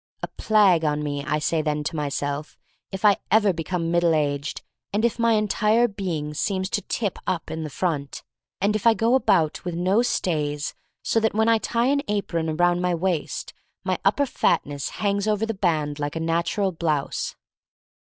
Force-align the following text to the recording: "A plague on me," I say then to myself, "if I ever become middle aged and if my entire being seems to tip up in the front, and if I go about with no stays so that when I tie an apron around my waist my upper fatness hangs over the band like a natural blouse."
"A 0.23 0.27
plague 0.29 0.83
on 0.83 1.03
me," 1.03 1.23
I 1.23 1.37
say 1.37 1.61
then 1.61 1.83
to 1.83 1.95
myself, 1.95 2.57
"if 2.91 3.05
I 3.05 3.17
ever 3.29 3.53
become 3.53 3.91
middle 3.91 4.15
aged 4.15 4.63
and 4.91 5.05
if 5.05 5.19
my 5.19 5.33
entire 5.33 5.87
being 5.87 6.33
seems 6.33 6.71
to 6.71 6.81
tip 6.81 7.19
up 7.27 7.51
in 7.51 7.61
the 7.63 7.69
front, 7.69 8.23
and 8.59 8.75
if 8.75 8.87
I 8.87 8.95
go 8.95 9.13
about 9.13 9.63
with 9.63 9.75
no 9.75 10.01
stays 10.01 10.73
so 11.03 11.19
that 11.19 11.35
when 11.35 11.47
I 11.47 11.59
tie 11.59 11.85
an 11.85 12.01
apron 12.07 12.49
around 12.49 12.81
my 12.81 12.95
waist 12.95 13.53
my 13.83 13.99
upper 14.03 14.25
fatness 14.25 14.89
hangs 15.05 15.27
over 15.27 15.45
the 15.45 15.53
band 15.53 15.99
like 15.99 16.15
a 16.15 16.19
natural 16.19 16.71
blouse." 16.71 17.35